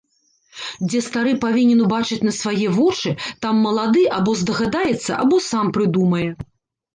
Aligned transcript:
Дзе 0.89 0.99
стары 1.07 1.33
павінен 1.43 1.83
убачыць 1.87 2.17
на 2.27 2.33
свае 2.37 2.67
вочы, 2.77 3.09
там 3.47 3.61
малады 3.67 4.03
або 4.17 4.31
здагадаецца, 4.41 5.11
або 5.23 5.35
сам 5.51 5.65
прыдумае. 5.79 6.25